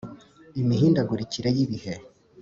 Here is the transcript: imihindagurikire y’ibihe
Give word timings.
imihindagurikire 0.61 1.49
y’ibihe 1.57 1.93